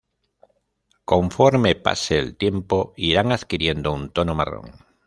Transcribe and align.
Conforme 1.05 1.75
pase 1.75 2.17
el 2.17 2.35
tiempo 2.35 2.95
irán 2.97 3.31
adquiriendo 3.31 3.91
un 3.93 4.09
tono 4.09 4.33
marrón. 4.33 4.71